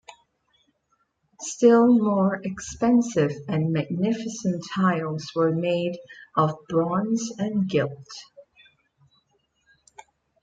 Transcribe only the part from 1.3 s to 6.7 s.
Still more expensive and magnificent tiles were made of